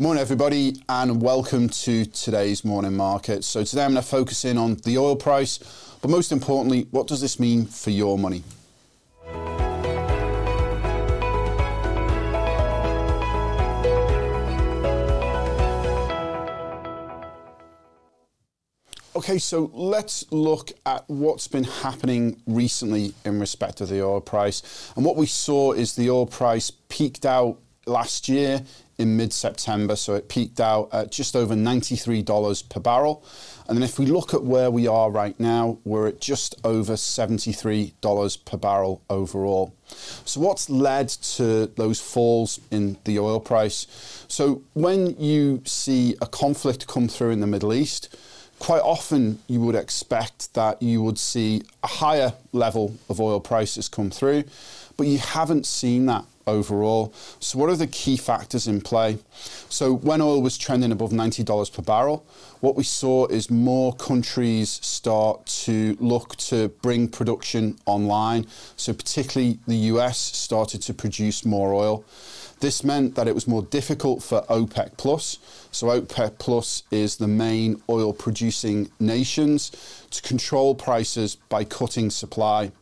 [0.00, 3.42] Morning, everybody, and welcome to today's morning market.
[3.42, 5.58] So, today I'm going to focus in on the oil price,
[6.00, 8.44] but most importantly, what does this mean for your money?
[19.16, 24.92] Okay, so let's look at what's been happening recently in respect of the oil price.
[24.94, 28.62] And what we saw is the oil price peaked out last year
[28.98, 29.96] in mid September.
[29.96, 33.24] So it peaked out at just over $93 per barrel.
[33.68, 36.94] And then if we look at where we are right now, we're at just over
[36.94, 39.74] $73 per barrel overall.
[40.24, 43.86] So, what's led to those falls in the oil price?
[44.28, 48.14] So, when you see a conflict come through in the Middle East,
[48.58, 53.88] quite often you would expect that you would see a higher level of oil prices
[53.88, 54.44] come through,
[54.96, 57.12] but you haven't seen that overall.
[57.40, 59.18] So, what are the key factors in play?
[59.68, 62.24] So, when oil was trending above $90 per barrel,
[62.60, 68.46] what we saw is more countries start to look to bring production online.
[68.76, 72.04] So, particularly the US started to produce more oil.
[72.60, 75.38] This meant that it was more difficult for OPEC Plus.
[75.70, 79.70] So OPEC Plus is the main oil producing nations
[80.10, 82.72] to control prices by cutting supply.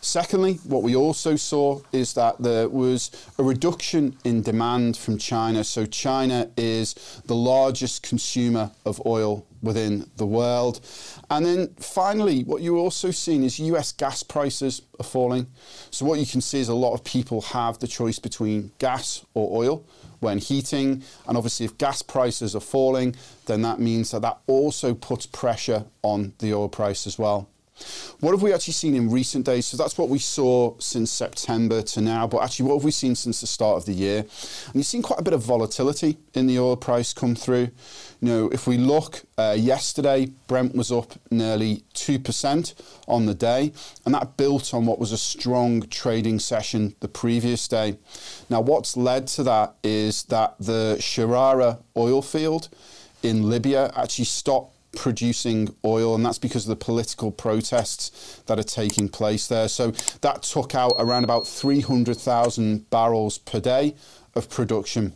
[0.00, 5.62] Secondly, what we also saw is that there was a reduction in demand from China.
[5.64, 6.94] So, China is
[7.26, 10.80] the largest consumer of oil within the world.
[11.28, 15.46] And then finally, what you're also seeing is US gas prices are falling.
[15.90, 19.24] So, what you can see is a lot of people have the choice between gas
[19.34, 19.84] or oil
[20.20, 21.02] when heating.
[21.26, 25.84] And obviously, if gas prices are falling, then that means that that also puts pressure
[26.02, 27.48] on the oil price as well.
[28.20, 29.66] What have we actually seen in recent days?
[29.66, 32.26] So that's what we saw since September to now.
[32.26, 34.18] But actually, what have we seen since the start of the year?
[34.18, 37.70] And you've seen quite a bit of volatility in the oil price come through.
[38.20, 42.74] You know, if we look uh, yesterday, Brent was up nearly 2%
[43.08, 43.72] on the day,
[44.04, 47.96] and that built on what was a strong trading session the previous day.
[48.50, 52.68] Now, what's led to that is that the Sharara oil field
[53.22, 58.64] in Libya actually stopped producing oil, and that's because of the political protests that are
[58.64, 59.68] taking place there.
[59.68, 63.94] So that took out around about 300,000 barrels per day
[64.34, 65.14] of production.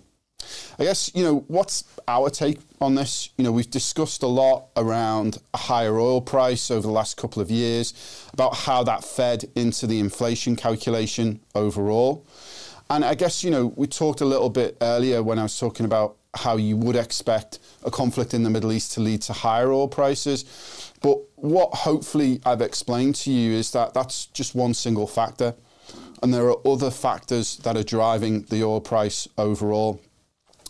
[0.79, 3.31] I guess, you know, what's our take on this?
[3.39, 7.41] You know, we've discussed a lot around a higher oil price over the last couple
[7.41, 7.95] of years,
[8.33, 12.27] about how that fed into the inflation calculation overall.
[12.91, 15.87] And I guess, you know, we talked a little bit earlier when I was talking
[15.87, 19.73] about how you would expect a conflict in the Middle East to lead to higher
[19.73, 20.93] oil prices.
[21.03, 25.55] But what hopefully I've explained to you is that that's just one single factor.
[26.23, 30.01] And there are other factors that are driving the oil price overall.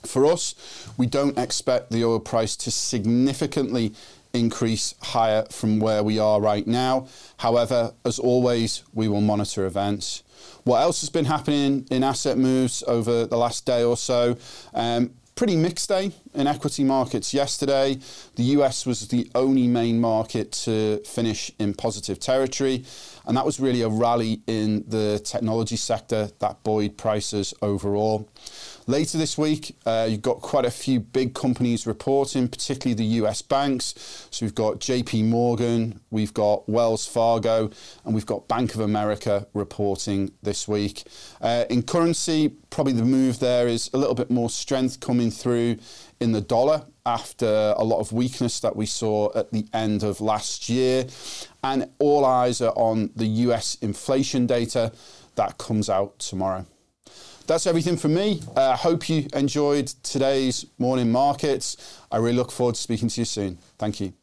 [0.04, 0.54] For us,
[0.96, 3.94] we don't expect the oil price to significantly
[4.34, 7.06] increase higher from where we are right now.
[7.38, 10.24] However, as always, we will monitor events.
[10.64, 14.36] What else has been happening in asset moves over the last day or so?
[14.74, 17.98] Um, pretty mixed day in equity markets yesterday.
[18.36, 22.84] The US was the only main market to finish in positive territory,
[23.26, 28.28] and that was really a rally in the technology sector that buoyed prices overall.
[28.86, 33.40] Later this week, uh, you've got quite a few big companies reporting, particularly the US
[33.40, 33.94] banks.
[34.30, 37.70] So we've got JP Morgan, we've got Wells Fargo,
[38.04, 41.04] and we've got Bank of America reporting this week.
[41.40, 45.78] Uh, in currency, probably the move there is a little bit more strength coming through
[46.20, 50.20] in the dollar after a lot of weakness that we saw at the end of
[50.20, 51.06] last year.
[51.62, 54.92] And all eyes are on the US inflation data
[55.34, 56.66] that comes out tomorrow.
[57.46, 58.42] That's everything from me.
[58.56, 62.00] I uh, hope you enjoyed today's morning markets.
[62.10, 63.58] I really look forward to speaking to you soon.
[63.78, 64.14] Thank you.